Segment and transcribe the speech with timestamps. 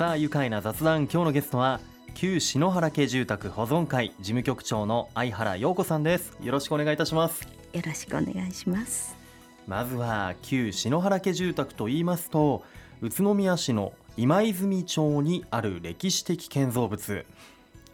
[0.00, 1.02] さあ愉快な雑談。
[1.02, 1.78] 今日のゲストは
[2.14, 6.38] 旧篠原家住宅保存会事務局長の相原陽子さんです。
[6.40, 7.42] よろしくお願いいたします。
[7.74, 9.14] よろしくお願いします。
[9.68, 12.64] まずは旧篠原家住宅と言いますと
[13.02, 17.26] 宇都宮市の今泉町にある歴史的建造物。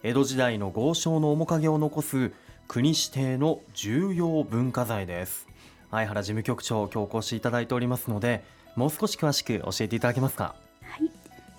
[0.01, 2.31] 江戸時代の豪商の面影を残す
[2.69, 5.45] 国指定の重要文化財です。
[5.91, 8.45] 相原事務局長今日お越しいただいておりますので
[8.77, 10.43] もう少し詳しく教えていただけますか？
[10.45, 10.66] はい、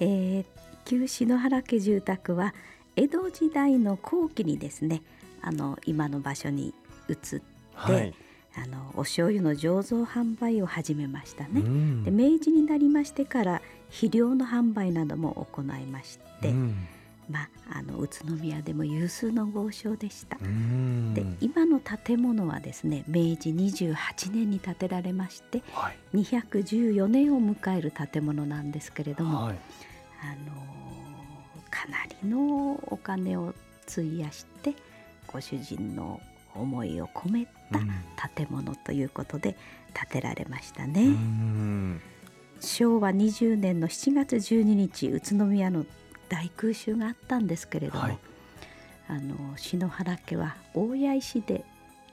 [0.01, 0.45] えー、
[0.85, 2.55] 旧篠原家住宅は
[2.97, 5.03] 江戸時代の後期にですね
[5.43, 6.75] あの今の場所に
[7.09, 7.43] 移って、
[7.75, 8.15] はい、
[8.57, 11.63] あのお醤油の醸造販売を始めましたね。
[12.05, 16.53] で明治になりましてから肥料の販売なども行いまして、
[17.31, 20.37] まあ、あの宇都宮でも有数の豪商でした。
[20.39, 23.95] で今の建物はですね明治28
[24.33, 29.59] 年に建てられまして、はい、214年を迎える建物なんですけれども、はい、
[30.23, 30.59] あの
[31.71, 33.55] かなりのお金を
[33.87, 34.75] 費やして
[35.27, 36.21] ご主人の
[36.55, 37.47] 思いを込め
[38.17, 39.57] た建物ということで
[39.95, 41.03] 建てられましたね。
[41.03, 42.01] うん、
[42.61, 45.87] 昭和20年の7月12日宇都宮の
[46.29, 48.19] 大空襲があったんですけれども、はい、
[49.09, 51.65] あの篠原家は大谷石で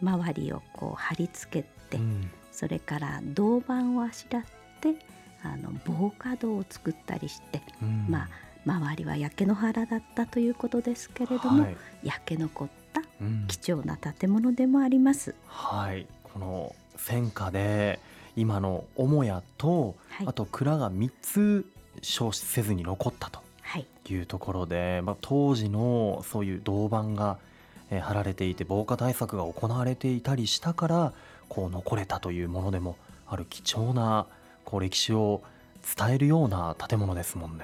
[0.01, 4.43] 周りをこう貼り付けて、うん、それから銅板をあしらっ
[4.81, 4.95] て
[5.53, 8.29] あの防火戸を作ったりして、うん、まあ
[8.65, 13.01] 周りは焼け野原だったということですけれども、はい、焼け残った
[13.47, 15.31] 貴重な建物でもあります。
[15.31, 16.07] うん、はい。
[16.23, 17.99] この戦火で
[18.35, 21.65] 今の母屋と、はい、あと蔵が3つ
[22.01, 23.41] 消失せずに残ったと
[24.07, 24.15] い。
[24.15, 27.37] うところで、はい、まあ、当時のそういう銅板が、
[27.89, 31.13] えー、貼られていて防火対策が行われていたりしたから
[31.49, 34.27] こう残れたというものでもある貴重な
[34.65, 35.41] こう歴史を
[35.97, 37.63] 伝えるような建物ですもんね。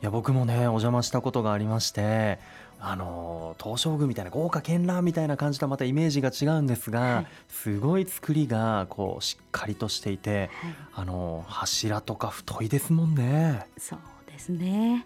[0.00, 0.04] い。
[0.04, 2.38] や僕もねお邪魔したことがありまして
[2.80, 10.50] あの東照宮みたいな豪華絢爛みたいな感じとはまたイメージが違うんですが、はい、すごい作りがこうしっかりとしていて、はい、
[10.94, 13.66] あの柱とか太いですもんね。
[13.76, 13.98] そう
[14.30, 15.04] ですね。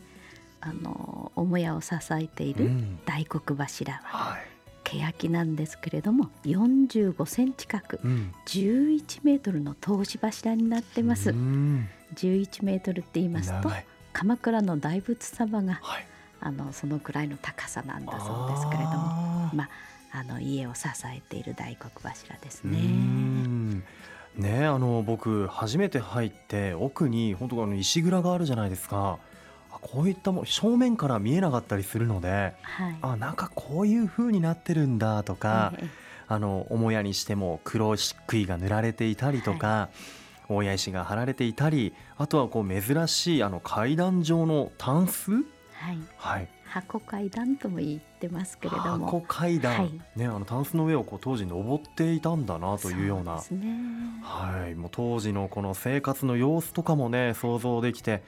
[0.61, 2.71] あの母屋を支えている
[3.07, 3.95] 大黒柱。
[4.05, 4.41] は、うんはい、
[4.99, 11.31] 欅なんですけれども45センチ角、うん、11メートルの通し柱になってます。
[11.31, 13.71] うん、11メートルって言いますと
[14.13, 16.07] 鎌倉の大仏様が、はい、
[16.41, 19.69] あのそのくらいの高さなんだそうですけれどもまあ
[20.15, 23.83] あの家を支えている大黒柱ですね。
[24.37, 29.19] ねあの僕初めて入って奥に本当あの石蔵があるじゃないですか。
[29.83, 35.75] こういったも正面から見えなかったりするので、はい、あなんかこういう風になってるんだとか、
[36.29, 39.91] あの母屋にしても黒漆喰が塗られていたりとか、は
[40.51, 45.33] い、大谷石が貼られていたりあとはこう珍しいあの階段状のタンス、
[45.83, 45.99] はい。
[46.17, 49.07] はい、箱階段とも言ってますけれども。
[49.07, 58.23] 箱階段、はい、ね、あのタンスの上をこう当時登っていたんだなというような、ね、はい、もう当時のこの生活の様子とかもね想像できて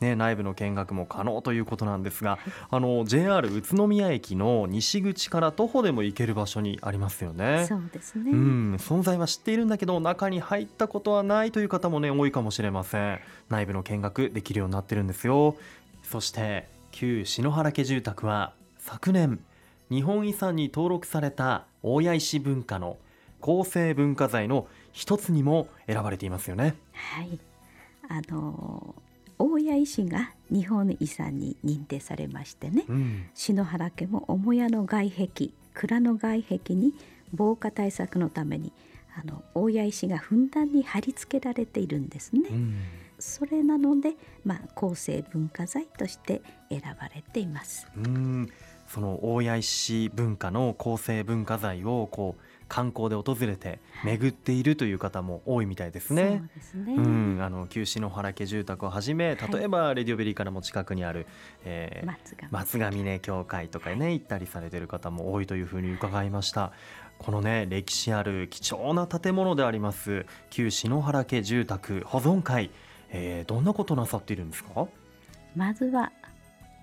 [0.00, 2.38] ね、内部の見学も可能ということなんですが、
[2.70, 7.66] あの JR 宇都宮駅の西口から徒歩でも行ける場所にありますよね。
[7.68, 8.30] そうですね。
[8.30, 13.20] うん、存在は知っているんだけど中に入ったことはないという方もね多いかもしれません。
[13.48, 15.56] 内部の見学できるようになってるんですよ。
[16.02, 19.40] そして旧篠原家住宅は昨年
[19.90, 22.96] 日本遺産に登録された大谷石文化の
[23.40, 26.76] 構成文化財の一つにも選ばれていますよね。
[26.92, 27.38] はい。
[28.08, 28.94] あの
[29.80, 36.92] 大谷石が日本遺産に認定されましてね、うん、篠原家も母屋の外壁蔵の外壁に
[37.32, 38.72] 防火対策のために
[39.16, 42.42] あの大谷石がふんだんに貼り付けられているんですね。
[42.50, 42.76] うん、
[43.18, 44.14] それなので、
[44.44, 47.86] まあ、後世文化財として選ばれています。
[47.96, 48.48] うん
[48.86, 56.22] その大谷石文化の構成文化財をこう観光で訪れて巡っているという方も多いみたいですね。
[56.22, 56.94] はい、すね。
[56.94, 61.26] うん、あの旧篠原家住宅をはじめ例えばレディオベリーからも近くにある、
[61.64, 63.10] えー、松ヶ峰。
[63.18, 66.72] 教会とかね行ったりされてる方も多いというふうに伺いました。
[67.18, 72.70] このね歴史ある貴重な建物であります旧篠原家住宅保存会、
[73.10, 74.86] えー、どんなことなさっているんですか？
[75.56, 76.12] まずは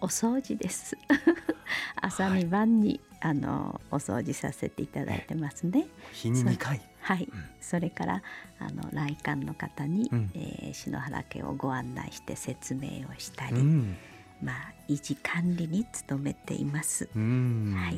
[0.02, 0.98] お掃除です。
[2.02, 5.88] 朝に晩に、はい、あのお掃除させていただいてますね。
[6.14, 6.82] 日に2回。
[7.02, 8.22] はい、うん、それから
[8.60, 13.98] あの来館の方に、うん、えー、篠原家をご案内して説明をしたり、うん、
[14.42, 17.10] まあ維持管理に努めています。
[17.16, 17.98] はい。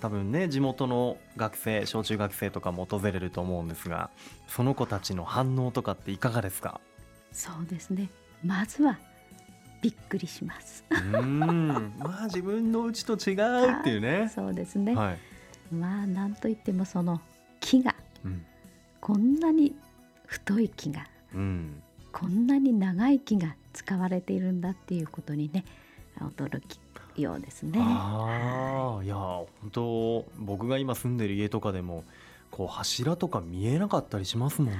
[0.00, 4.10] 多分ね地元の学生小中学生とかも訪れると思うんですが
[4.48, 6.80] その子たちの反応とかっていかがですか？
[7.32, 8.10] そうですね。
[8.44, 8.98] まずは
[9.84, 10.82] びっくりします。
[10.90, 14.32] うんまあ自分の家と違うっていうね。
[14.34, 14.94] そうですね。
[14.94, 15.18] はい、
[15.74, 17.20] まあなんといってもその
[17.60, 17.94] 木が、
[18.24, 18.46] うん、
[19.02, 19.76] こんなに
[20.24, 21.82] 太い木が、うん、
[22.12, 25.66] こんなに長い木が使われているんだっていうことにね
[26.18, 26.80] 驚き
[27.20, 27.78] ようですね。
[27.78, 32.04] ああ、いや本当僕が今住んでる家とかでも
[32.50, 34.78] こう柱とか見えなかったりしますもんね。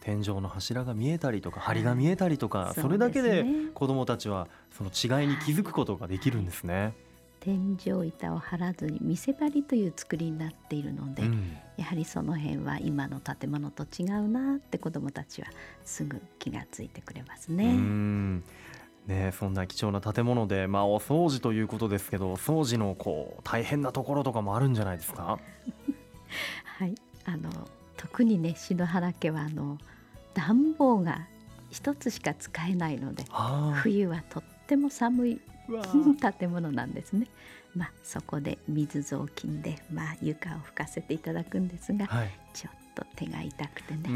[0.00, 3.44] 天井の柱が見えたりとか梁が見えたりとか、それだけで
[3.74, 6.94] 子どもたちはその違いに気づくことができるんですね。
[7.40, 15.48] 天井板を張らずに見せ張りという作りになっているので、うん、やはりその辺は今の建物と違うなって子どもたちは
[15.82, 18.42] すぐ気がついてくれますね。
[19.06, 25.38] ね、そんな貴重な建物で、まあ、お掃除ということですけど掃除のこう大変なところとかもあるんじゃないですか？
[26.78, 26.94] はい。
[27.24, 27.50] あの
[28.00, 29.76] 特にね篠原家はあの
[30.32, 31.26] 暖房が
[31.68, 33.24] 一つしか使えないので
[33.82, 35.40] 冬はとっても寒い
[36.38, 37.26] 建物なんですね。
[37.76, 44.08] まあ、そこで水雑巾で、まあ、床を拭かせていただくんですが、はい、ちょっと手が痛くてね。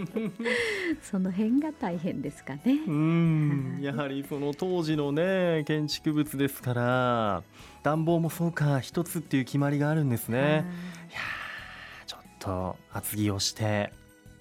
[1.02, 2.80] その辺が大変ですかね。
[2.86, 3.78] うん。
[3.82, 7.42] やはりその当時のね建築物ですから
[7.82, 10.38] 暖房もそうか一つっていう決まりがあるんですね。
[11.10, 11.12] い。
[11.12, 11.20] や
[12.38, 13.92] と厚着をして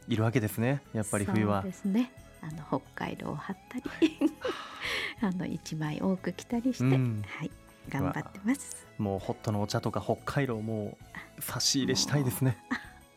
[0.08, 0.82] いるわけですね。
[0.94, 1.62] やっぱり冬は。
[1.62, 2.12] そうですね。
[2.42, 4.18] あの北海道を張ったり
[5.22, 7.52] あの一枚多く着たりして、うん、はい
[7.90, 8.86] 頑張ってます。
[8.98, 10.98] もうホットのお茶とか北海道も
[11.40, 12.58] 差し入れしたいですね。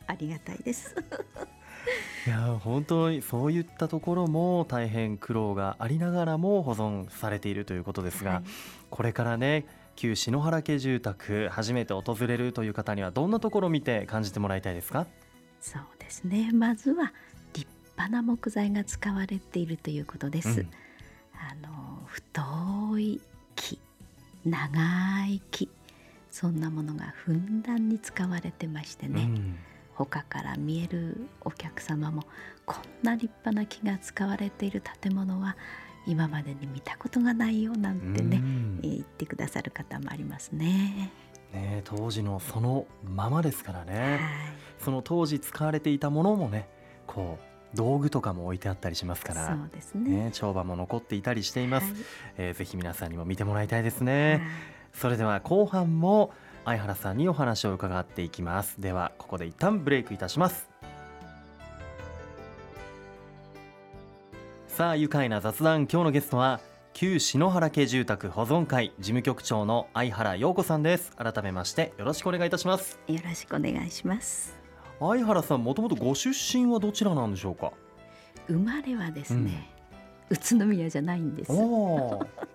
[0.06, 0.94] ありがたいです。
[2.26, 8.42] いや本当にそういったところも大変苦労がありながらも保存されているということですが、はい、
[8.90, 9.64] これからね
[9.96, 15.06] 旧篠原家住宅初めて訪れるという方にはどんなところを見て感じてもらいたいですか？
[15.60, 16.50] そうですね。
[16.52, 17.12] まずは
[17.52, 17.66] 立
[17.96, 20.70] 派な木材が使われているということです、うん、
[21.34, 22.40] あの太
[22.98, 23.20] い
[23.56, 23.78] 木
[24.46, 25.68] 長い木
[26.30, 29.56] そんなものがふんだんに使われてましてね、うん、
[29.94, 32.24] 他から見えるお客様も
[32.64, 35.56] こんな立派な木が使われている建物は
[36.06, 41.12] 今までに見たことがないよなんてね、うん、言ってくださる方もありますね。
[41.52, 44.20] ね当時のそのままですからね、はい、
[44.78, 46.68] その当時使われていたものもね
[47.06, 49.46] こう道具とかも置いてあったりしますから。
[49.48, 52.02] そうですね、ね、帳場も残っていたりしています、はい、
[52.38, 54.40] えー、ぜひ皆さんにも見てもらいたいですね、はい、
[54.92, 56.32] それでは後半も
[56.64, 58.80] 相原さんにお話を伺っていきます。
[58.80, 60.69] ではここで一旦ブレイクいたします
[64.80, 66.58] さあ愉快な雑談今日のゲストは
[66.94, 71.14] 旧篠原家住宅保存会事務局長の相原陽子さんです。
[71.16, 72.98] 改めましてよろしくお願いいたします。
[73.06, 74.56] よろしくお願いします。
[74.98, 77.74] 相原さんもともとご出身はどちらなんでしょうか？
[78.46, 79.68] 生まれはですね、
[80.30, 81.52] うん、宇都宮じゃないんです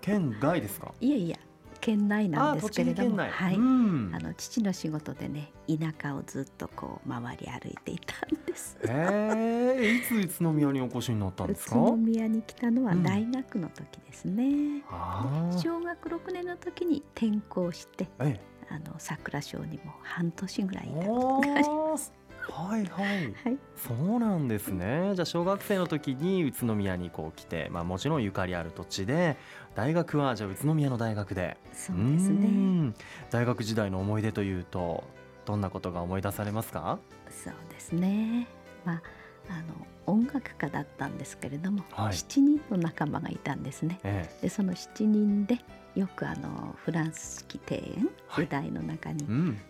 [0.02, 0.96] 県外ですか？
[1.00, 1.38] いやいや
[1.86, 8.76] 県内なんですけれども、はい、うん、あの父の仕事でね田舎をずっとこう回り歩いていたんです。
[8.82, 11.76] ええいつ宇都宮にお越しになったんですか？
[11.76, 14.44] 宇都宮に来たのは大学の時ですね。
[14.44, 18.42] うん、小学六年の時に転校して、ええ、
[18.72, 22.12] あの桜賞にも半年ぐらいいたことがあります。
[22.52, 25.12] はいはい、はい、そうなんですね。
[25.16, 29.38] じゃあ小学生の時に宇都宮にこう来て、まあ、もちろんゆかりある土地で
[29.76, 31.58] 大学はじゃあ宇都宮の大学で。
[31.74, 32.94] そうですね。
[33.32, 35.04] 大学時代の思い出というと
[35.46, 37.00] どんなことが思い出されますか？
[37.30, 38.48] そうですね。
[38.86, 39.02] まあ
[39.50, 45.60] あの音楽家だったんですけれども、はい、7人の仲間がいたんですね、ええ、でその7人で
[45.96, 49.26] よくあのフランス式庭園、はい、舞台の中に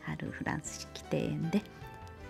[0.08, 1.62] あるフランス式庭園で、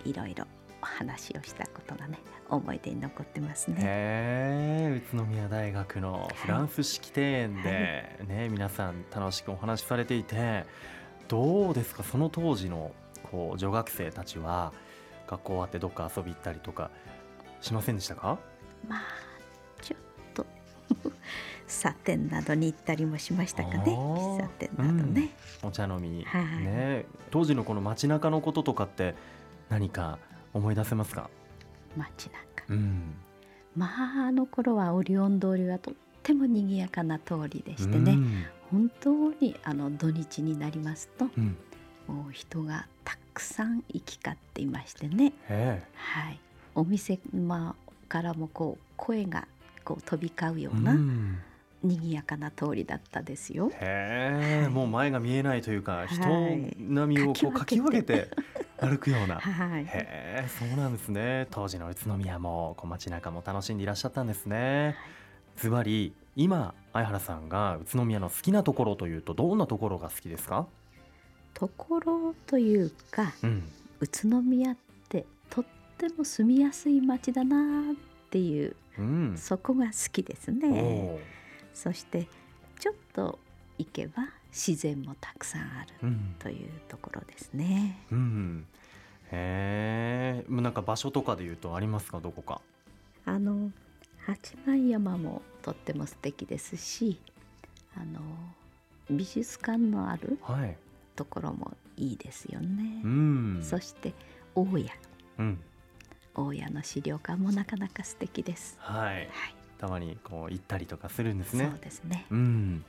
[0.05, 0.45] いろいろ
[0.81, 3.77] お話をしたことがね思い出に残ってますね。
[3.79, 10.65] へ宇都宮大学のフランス式庭園で、はい、ね皆さん楽しくお話しされていて
[11.27, 12.03] どうですか？
[12.03, 12.91] その当時の
[13.31, 14.73] こう女学生たちは
[15.27, 16.91] 学校終わってどっか遊び行ったりとか
[17.61, 18.37] しませんでしたか？
[18.87, 19.01] まあ
[19.81, 19.99] ちょっ
[20.35, 20.45] と
[21.65, 23.85] サテンなどに行ったりもしましたかね。
[23.85, 25.31] 喫茶店などね、
[25.63, 26.09] うん、お茶飲み。
[26.09, 27.05] に、はい、ね。
[27.31, 29.15] 当時のこの街中のこととかって
[29.75, 30.19] 何か
[30.53, 31.29] 思い出せますか？
[31.97, 32.33] 街中、
[32.69, 33.13] うん、
[33.75, 41.57] まああの頃はオリオン通りはとっても賑やかな通りでしてね、うん、本当にあの土日になりますと、うん、
[42.07, 46.39] もう人がたくさん行き交っていましてね、はい、
[46.73, 49.45] お店、まあ、からもこう声が
[49.83, 50.95] こう飛び交うような、
[51.83, 53.69] 賑やかな通りだったですよ。
[53.73, 56.23] へえ、はい、もう前が見えないというか、人
[56.79, 58.29] 並みをこうかき分けて
[58.77, 59.35] 歩くような。
[59.35, 59.87] はい、へ
[60.45, 61.47] え、そうなんですね。
[61.51, 64.95] 当時の宇都宮もこう街中も楽しんでいらっしゃったんですね。
[65.57, 70.67] ズバリ今相原さんが宇都宮の好きなところというとどんなところが好きですか？
[71.53, 73.63] ところというか、うん、
[74.01, 74.77] 宇都宮っ
[75.07, 75.65] てとっ
[75.97, 77.95] ても住みやすい街だなっ
[78.29, 81.17] ていう、うん、そこが好きですね。
[81.73, 82.27] そして
[82.77, 83.39] ちょっと
[83.77, 84.23] 行けば
[84.55, 87.97] 自然もたくさんあるというところですね。
[88.09, 88.67] うん、うん、
[89.31, 92.21] へえ、なんか場所とかで言うとありますか？
[92.21, 92.61] どこか。
[93.25, 93.69] あの
[94.25, 97.19] 八幡山もとっても素敵ですし、
[97.97, 98.21] あの
[99.09, 100.39] 美術館のある
[101.17, 103.01] ところもいいですよね。
[103.03, 104.13] うん、そして
[104.55, 104.89] 大谷、
[105.39, 105.59] うん、
[106.33, 108.77] 大谷の資料館もなかなか素敵です。
[108.79, 109.15] はい。
[109.15, 109.29] はい、
[109.77, 111.69] たまにこう行ったりとかするんですね。
[111.69, 112.25] そうですね。
[112.31, 112.85] うん。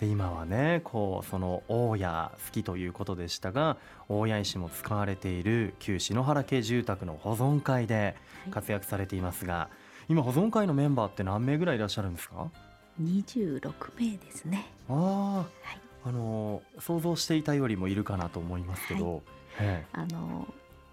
[0.00, 3.76] で今はねこうその大谷好きということでしたが
[4.08, 8.16] 大谷石も使われている旧篠原家住宅の保存会で
[8.50, 9.68] 活躍されていますが、は
[10.08, 12.48] い、今保存会のメンバーって何名ぐらいいらっしゃるんですか
[13.02, 13.60] ？26
[13.98, 14.66] 名ですね。
[14.88, 19.22] あ、はい、あの想像していたよりもいるかなと思いますけど、
[19.56, 20.46] はい、あの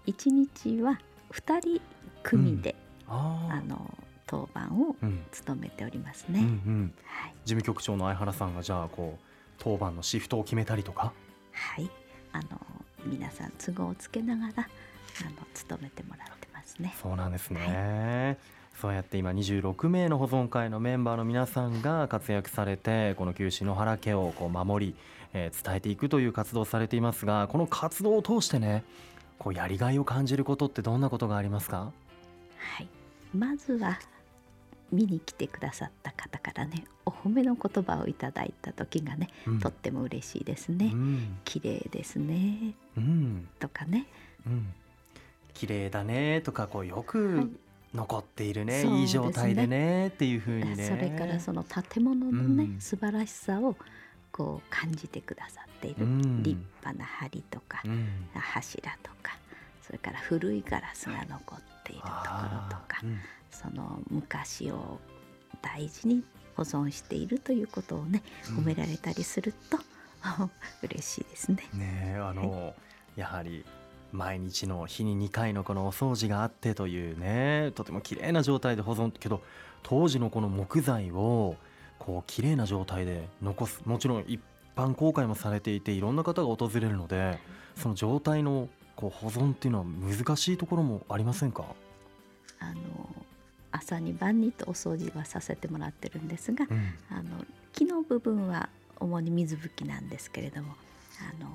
[0.06, 1.00] 1日は
[1.32, 1.80] 2人
[2.24, 2.74] 組で、
[3.08, 4.96] うん、ああの当番を
[5.30, 9.24] 務めておりますね、うんうん、はい、事務局長の相原さんがじゃあこう
[9.58, 11.12] 当番のシフトを決めたりとか？
[11.52, 11.88] はい。
[12.32, 12.60] あの
[13.06, 14.66] 皆さん都合をつけながらあの
[15.54, 16.94] 務めてもらってますね。
[17.00, 18.36] そうなんですね、はい。
[18.78, 24.96] そうやって今26名の保存会のメンバーの皆さんが活躍されてこの旧篠原家をこう守り、
[25.32, 28.84] えー、伝えていくという活動をされていますがこの活動を通してね
[29.38, 31.92] こうやりがいを感じることってどんなことがありますか？
[32.58, 32.88] はい。
[33.34, 33.98] まずは
[34.92, 44.06] 見に来てくださった方からねお褒めの言葉をいただいた時がね、うん、とっても嬉しいですね、うん、綺麗ですね、うん、とかね、
[44.46, 44.72] うん、
[45.54, 47.50] 綺麗だねとかこうよく
[47.94, 50.86] 残っているね、ね、いい状態でねっていうふうにね。
[50.86, 53.74] それからその建物のね、うん、素晴らしさを
[54.30, 56.04] こう感じてくださっている、
[56.42, 57.82] 立派な梁とか、
[58.34, 59.38] 柱とか
[59.80, 63.00] それから古いガラスが残っているところとか、
[63.50, 64.98] その昔を
[65.62, 66.22] 大事に
[66.56, 69.78] 保存しているということをね褒められたりすると、
[70.40, 70.50] うん、
[70.82, 71.58] 嬉しいですね。
[71.74, 72.74] ねあの、はい、
[73.16, 73.64] やはり
[74.12, 79.42] 毎日の日に2回のこのお掃除があってというねとても綺麗な状態で保存けど
[79.82, 81.56] 当時のこの木材を
[81.98, 84.40] こう綺麗な状態で残すもちろん一
[84.76, 87.38] 般公開もされていていろんな方が訪れるので
[87.76, 91.64] その状態のこう保存っていうのは難しいところもありませんか？
[92.58, 93.15] あの
[93.76, 98.68] 朝に晩にとお掃除はさせてもらってるんですが、うん、あの木の部分は
[98.98, 100.74] 主に水拭きなんですけれども
[101.20, 101.50] あの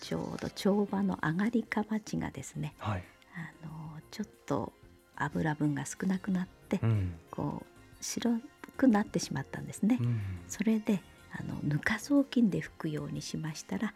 [0.00, 3.04] ちょうど帳場の上がりかまちがですね、はい、
[3.34, 4.72] あのちょっと
[5.16, 8.38] 油分が少なくなって、うん、こう白
[8.76, 9.98] くなってしまったんですね。
[10.00, 11.00] うん、それで
[11.32, 13.94] あのぬか雑巾で拭くようにしましたら、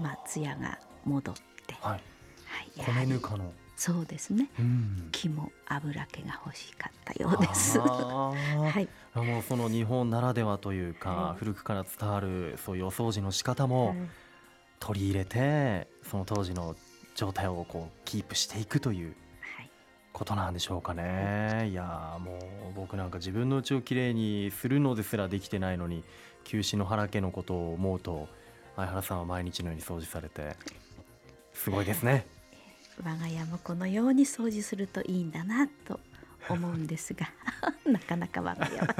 [0.00, 1.34] まあ艶が戻っ
[1.66, 2.02] て、はい、
[2.82, 7.78] はい、米ぬかのそうですね、うん、木も油気が欲しかったようです。
[7.78, 8.34] は
[8.80, 13.94] い、もうその日本ならではというか、はい、古くから伝わるそういうお掃除の仕方も
[14.80, 16.74] 取り入れて、その当時の
[17.14, 19.14] 状態をこうキープしていくという
[20.12, 21.68] ことなんでしょうかね。
[21.70, 21.72] い。
[21.72, 22.32] やも
[22.70, 26.02] う僕なんか自分の家をきれいにするのですらできてないのに
[26.42, 28.28] 旧篠原家のことを思うと
[28.74, 30.56] 相原さんは毎日のように掃除されて
[31.52, 32.26] すごいですね。
[33.04, 36.00] 我が家もこのように掃除するといいんだなと
[36.48, 37.28] 思うんですが。
[37.84, 38.94] なかなか我が家は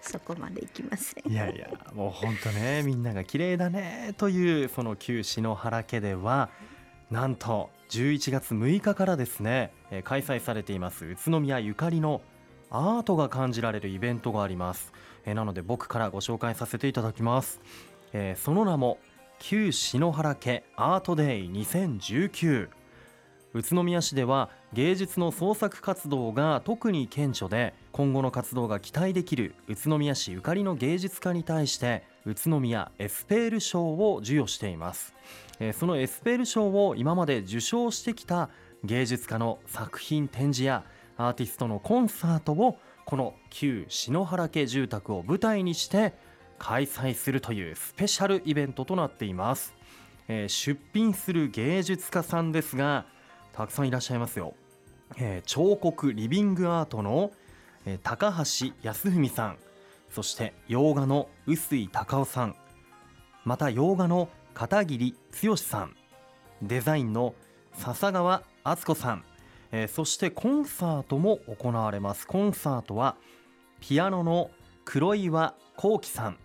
[0.00, 1.30] そこまでいきません。
[1.30, 6.50] いやいやもう本当ねみんなが綺麗だねというその旧篠原家では
[7.10, 9.72] なんと11月6日からですね
[10.04, 12.20] 開催されています宇都宮ゆかりの
[12.70, 14.92] アートが感じられるイベントがあります。
[15.24, 17.60] なので僕からご紹介させていただきます。
[18.36, 18.98] その名も
[19.38, 22.68] 旧篠原家アートデイ2019
[23.56, 35.14] 宇都宮市では芸術の創作活動が特に顕著で今後の活動が期待できる宇都宮市ゆかりの芸術家に対して宇都宮エスペール賞を授与しています。
[35.58, 38.50] えそのエスペール賞を今まで受賞してきた
[38.84, 40.84] 芸術家の作品展示や
[41.16, 46.12] アーティストのコンサートをこの旧篠原家住宅を舞台にして
[46.58, 49.74] 開催するというスペシャルイベントとなっています。
[50.28, 53.06] え、出品する芸術家さんですが
[53.56, 54.54] たくさんいらっしゃいますよ、
[55.16, 57.32] えー、彫刻リビングアートの、
[57.86, 59.56] えー、高橋康文さん
[60.10, 62.56] そして洋画の臼井隆夫さん
[63.44, 65.96] また洋画の片桐剛さん
[66.60, 67.34] デザインの
[67.72, 69.24] 笹川敦子さん、
[69.72, 72.26] えー、そしてコンサートも行われます。
[72.26, 73.16] コンサートは
[73.80, 74.50] ピアノの
[74.84, 76.38] 黒岩幸喜さん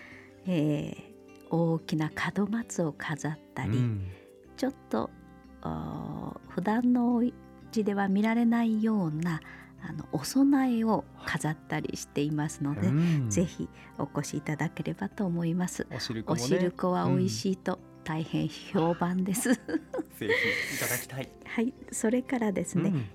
[0.48, 4.08] えー、大きな門松を飾ったり、うん、
[4.56, 5.10] ちょっと
[6.53, 9.41] 普段のお家では見られないような
[9.84, 15.88] あのお供えを飾ったりしていますので、うん、ぜひお越しいただければと思います。
[15.89, 19.63] お汁粉、ね,、は美味しいと大変評判です、うん、ぜ
[20.19, 21.30] ひいただきたい。
[21.45, 21.73] はい。
[21.91, 23.06] それからですね、うん、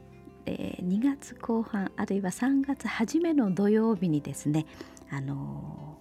[0.47, 4.67] えー、2月後半あるいは3月初めの土曜日にですね
[5.11, 5.99] あの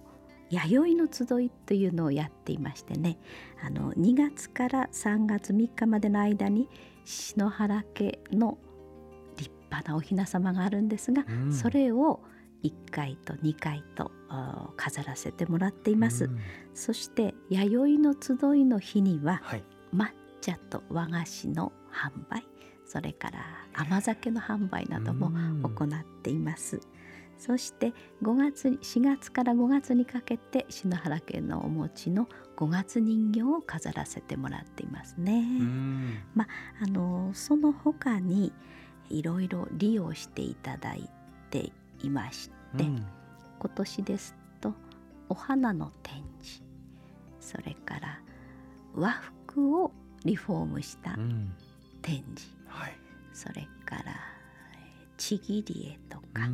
[0.50, 3.18] 弥生の集いというのをやっていましてね
[3.62, 6.68] あの2月から3月3日までの間に
[7.06, 8.58] 篠原家の
[9.38, 12.20] 立派なお雛様があるんですが、うん、それを
[12.62, 14.10] 1回と2回と
[14.76, 16.38] 飾らせてもらっています、うん、
[16.74, 19.64] そして弥生の集いの日には、はい、
[19.94, 20.08] 抹
[20.40, 22.44] 茶と和菓子の販売
[22.86, 25.30] それから甘酒の販売なども
[25.62, 26.80] 行っています。
[27.38, 35.42] そして5月4月から5月にかけて篠原家のお餅の5月人形を飾らせてもらっていますね。
[36.34, 36.48] まあ、
[36.84, 38.52] あのその他に
[39.10, 41.08] いろいろ利用していただい
[41.50, 41.72] て
[42.02, 42.84] いまして、
[43.58, 44.72] 今年ですと
[45.28, 46.62] お花の展示
[47.40, 48.20] それから
[48.94, 49.92] 和服を
[50.24, 51.14] リフォームした
[52.02, 52.96] 展示、はい、
[53.32, 54.16] それから
[55.16, 56.48] ちぎり絵とか、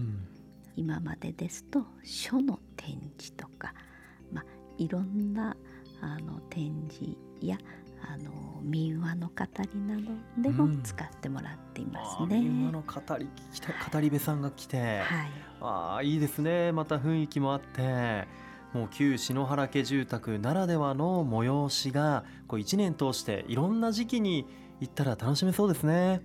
[0.76, 3.74] 今までですと書の展示とか、
[4.32, 4.44] まあ、
[4.78, 5.56] いろんな
[6.00, 7.56] あの展示や
[8.02, 12.36] あの民話の語りなどでも使ってもらっていますね。
[12.36, 13.28] うん、民話の語り
[13.92, 15.00] 語り部さんが来て、はい、
[15.60, 16.72] ああいいですね。
[16.72, 18.26] また雰囲気もあって
[18.72, 24.46] もう旧篠原家住宅ならではの催しがこう1年通していろんな時期に
[24.80, 26.08] 行ったら楽しめそうですね。
[26.08, 26.20] はい、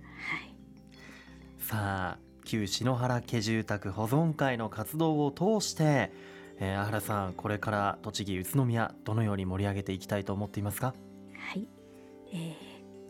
[1.58, 6.10] さあ旧篠原家住宅保存会の活動を通して、
[6.58, 10.94] えー、原さんこれから栃木宇都宮どのように盛り上げていきたいと思っていますか？
[11.34, 11.68] はい、
[12.32, 12.54] えー、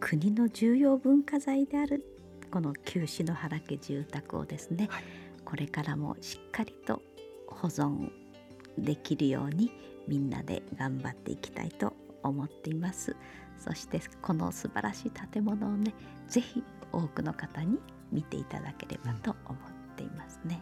[0.00, 2.04] 国の重要文化財である
[2.50, 5.04] この旧篠原家住宅をですね、はい、
[5.44, 7.00] これからもしっかりと
[7.46, 8.10] 保存
[8.76, 9.70] できるように
[10.08, 13.14] みんなで頑張っていきたいと思っています。
[13.56, 15.94] そしてこの素晴らしい建物をね
[16.26, 17.78] ぜひ多くの方に
[18.12, 20.60] 見ていただければと思っていますね。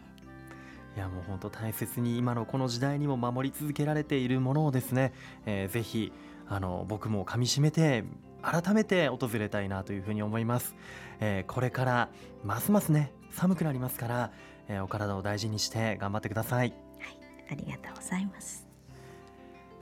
[0.95, 5.13] いやもう本当大切に今のこの時代にも守り続けられているものをですね、
[5.45, 6.11] えー、ぜひ
[6.47, 8.03] あの僕もかみしめて
[8.41, 10.75] 改めて訪れたいなというふうに思います、
[11.19, 12.09] えー、これから
[12.43, 14.31] ますますね寒くなりますから、
[14.67, 16.73] えー、お体を大事にして頑張ってください。
[16.99, 17.17] はい
[17.49, 18.67] ありがとうございます。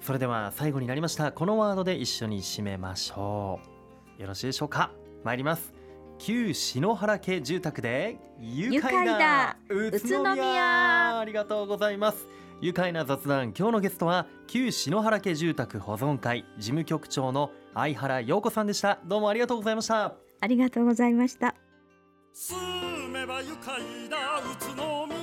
[0.01, 3.60] それでは最後になりましたこのワードで一緒に締めましょ
[4.17, 4.21] う。
[4.21, 4.91] よろしいでしょうか。
[5.23, 5.74] 参ります
[6.17, 11.19] 旧篠原家住宅で愉快な宇都宮。
[11.19, 12.28] ありがとうございます。
[12.62, 13.54] 愉快な雑談。
[13.58, 18.99] 今日のゲストは旧篠原家住宅保存会事務局長の相原陽子さんでした。
[19.06, 20.13] どうもありがとうございました。
[20.39, 21.56] ありがとうございました。
[23.25, 25.14] ば愉快だ宇都